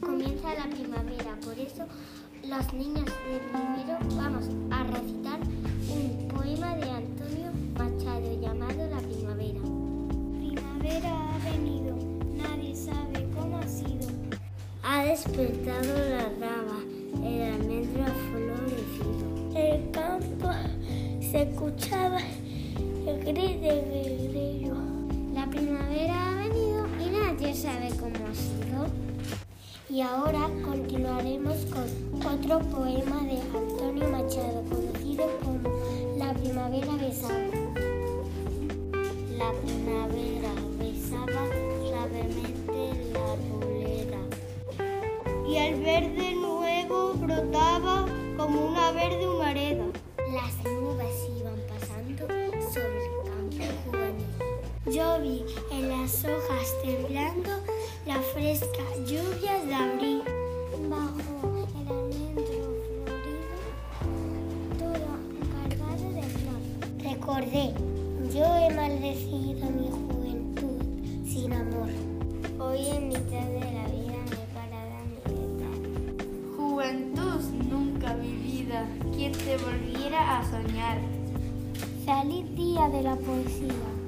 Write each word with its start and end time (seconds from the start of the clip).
comienza 0.00 0.54
la 0.54 0.68
primavera. 0.70 1.36
Por 1.44 1.58
eso 1.58 1.84
los 2.48 2.72
niños 2.72 3.04
de 3.04 3.38
primero 3.50 3.98
vamos 4.16 4.48
a 4.70 4.84
recitar 4.84 5.40
un 5.88 6.28
poema 6.28 6.76
de 6.76 6.90
Antonio 6.90 7.50
Machado 7.76 8.40
llamado 8.40 8.86
La 8.88 8.98
primavera. 8.98 9.60
Primavera 10.38 11.34
ha 11.34 11.38
venido, 11.50 11.96
nadie 12.34 12.74
sabe 12.74 13.28
cómo 13.34 13.58
ha 13.58 13.68
sido. 13.68 14.08
Ha 14.82 15.04
despertado 15.04 15.94
la 16.10 16.28
rama, 16.40 16.80
el 17.24 17.42
almendro 17.54 18.04
ha 18.04 18.14
florecido. 18.30 19.56
El 19.56 19.90
campo 19.90 20.50
se 21.20 21.42
escuchaba 21.42 22.20
el 23.06 23.24
grito 23.24 23.66
del 23.66 24.28
grillo. 24.28 24.74
La 25.34 25.48
primavera 25.48 26.41
sabe 27.54 27.90
cómo 28.00 28.26
ha 28.26 28.34
sido. 28.34 28.86
Y 29.90 30.00
ahora 30.00 30.48
continuaremos 30.64 31.66
con 31.66 31.84
otro 32.26 32.60
poema 32.60 33.22
de 33.24 33.38
Antonio 33.40 34.08
Machado, 34.08 34.64
conocido 34.70 35.26
como 35.44 35.68
La 36.16 36.32
primavera 36.32 36.94
besaba. 36.96 37.34
La 39.36 39.52
primavera 39.60 40.52
besaba 40.78 41.44
suavemente 41.86 43.12
la 43.12 43.32
arboleda. 43.32 44.22
Y 45.46 45.56
el 45.56 45.80
verde 45.82 46.34
nuevo 46.36 47.12
brotaba 47.14 48.06
como 48.38 48.68
una 48.68 48.92
verde 48.92 49.28
humareda. 49.28 49.41
Hojas 56.52 56.74
temblando 56.82 57.50
la 58.06 58.20
fresca 58.34 58.82
lluvia 59.06 59.64
de 59.64 59.74
abril. 59.74 60.22
Bajo 60.88 61.66
el 61.80 61.88
almendro 61.88 62.44
florido, 63.04 63.58
todo 64.78 65.08
cargado 65.52 66.06
de 66.12 66.22
flor. 66.22 66.60
Recordé, 67.02 67.74
yo 68.34 68.44
he 68.56 68.74
maldecido 68.74 69.70
mi 69.70 69.88
juventud 69.90 70.80
sin 71.26 71.52
amor. 71.52 71.88
Hoy 72.58 72.86
en 72.88 73.08
mitad 73.08 73.46
de 73.46 73.60
la 73.60 73.86
vida 73.88 74.18
me 74.28 74.36
he 74.36 74.46
parado 74.54 74.92
a 74.96 75.04
meditar. 75.28 75.76
Juventud 76.56 77.40
nunca 77.70 78.14
vivida, 78.14 78.86
quien 79.14 79.32
te 79.32 79.56
volviera 79.58 80.38
a 80.38 80.50
soñar. 80.50 80.98
Feliz 82.04 82.56
día 82.56 82.88
de 82.88 83.02
la 83.02 83.16
poesía. 83.16 84.01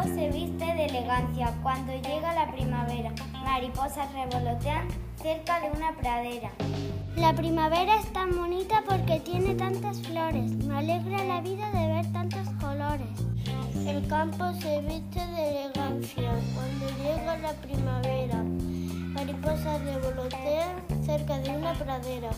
Campo 0.00 0.14
se 0.14 0.30
viste 0.30 0.64
de 0.64 0.86
elegancia 0.86 1.54
cuando 1.62 1.92
llega 1.92 2.32
la 2.34 2.50
primavera. 2.52 3.12
Mariposas 3.44 4.10
revolotean 4.12 4.88
cerca 5.16 5.60
de 5.60 5.70
una 5.70 5.94
pradera. 5.96 6.50
La 7.16 7.34
primavera 7.34 8.00
es 8.00 8.12
tan 8.12 8.34
bonita 8.34 8.82
porque 8.88 9.20
tiene 9.20 9.54
tantas 9.54 10.00
flores. 10.00 10.52
Me 10.64 10.78
alegra 10.78 11.24
la 11.24 11.40
vida 11.40 11.70
de 11.72 11.86
ver 11.86 12.12
tantos 12.12 12.48
colores. 12.60 13.08
El 13.86 14.06
campo 14.08 14.52
se 14.60 14.80
viste 14.82 15.26
de 15.26 15.64
elegancia 15.64 16.32
cuando 16.54 16.86
llega 17.02 17.38
la 17.38 17.52
primavera. 17.54 18.42
Mariposas 19.14 19.82
revolotean 19.82 21.04
cerca 21.04 21.38
de 21.38 21.56
una 21.56 21.74
pradera. 21.74 22.30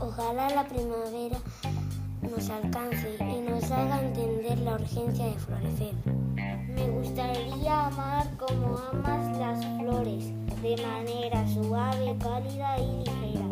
Ojalá 0.00 0.50
la 0.50 0.64
primavera 0.64 1.38
nos 2.22 2.50
alcance 2.50 3.16
y 3.20 3.48
nos 3.48 3.70
haga 3.70 4.00
entender 4.00 4.58
la 4.58 4.74
urgencia 4.74 5.26
de 5.26 5.34
florecer. 5.34 6.13
Me 6.74 6.90
gustaría 6.90 7.86
amar 7.86 8.26
como 8.36 8.76
amas 8.76 9.38
las 9.38 9.64
flores, 9.78 10.32
de 10.62 10.76
manera 10.82 11.46
suave, 11.48 12.16
cálida 12.18 12.78
y 12.78 12.98
ligera. 12.98 13.46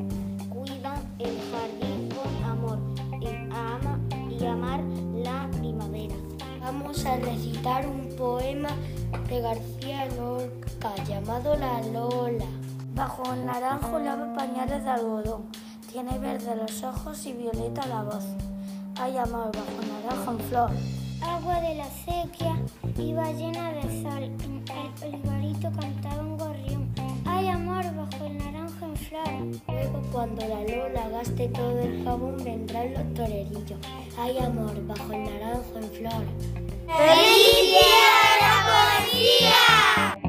Cuida 0.48 0.94
el 1.18 1.38
jardín 1.50 2.08
con 2.10 2.44
amor 2.44 2.78
y, 3.20 3.26
ama, 3.52 3.98
y 4.28 4.44
amar 4.44 4.80
la 5.14 5.48
primavera. 5.58 6.14
Vamos 6.60 7.04
a 7.06 7.16
recitar 7.16 7.86
un 7.86 8.08
poema 8.16 8.70
de 9.28 9.40
García 9.40 10.06
Lorca 10.16 10.94
llamado 11.08 11.56
La 11.56 11.80
Lola. 11.92 12.46
Bajo 12.94 13.32
el 13.32 13.46
naranjo 13.46 13.98
lava 13.98 14.34
pañales 14.34 14.84
de 14.84 14.90
algodón. 14.90 15.44
Tiene 15.90 16.18
verde 16.18 16.56
los 16.56 16.82
ojos 16.82 17.24
y 17.26 17.32
violeta 17.32 17.86
la 17.86 18.02
voz. 18.02 18.24
Hay 19.00 19.16
amor 19.16 19.50
bajo 19.52 19.82
el 19.82 19.88
naranjo 19.88 20.30
en 20.32 20.38
flor. 20.40 21.01
Agua 21.22 21.60
de 21.60 21.74
la 21.76 21.86
sequía 21.90 22.56
iba 22.98 23.30
llena 23.32 23.72
de 23.72 23.82
sol. 24.02 24.22
En 24.22 24.62
el 25.02 25.14
olivarito 25.14 25.70
cantaba 25.80 26.20
un 26.22 26.36
gorrión. 26.36 26.94
Hay 27.24 27.48
amor 27.48 27.84
bajo 27.94 28.24
el 28.24 28.38
naranjo 28.38 28.86
en 28.86 28.96
flor. 28.96 29.62
Luego 29.68 30.02
cuando 30.12 30.46
la 30.46 30.60
Lola 30.62 31.08
gaste 31.08 31.48
todo 31.48 31.78
el 31.80 32.04
jabón 32.04 32.36
vendrán 32.44 32.92
los 32.92 33.14
torerillos. 33.14 33.80
Hay 34.18 34.38
amor 34.38 34.86
bajo 34.86 35.12
el 35.12 35.24
naranjo 35.24 35.76
en 35.76 35.90
flor. 35.90 36.24
¡Feliz 36.86 37.62
día 37.70 38.12
de 38.22 38.34
la 38.40 38.54
poesía! 38.68 40.21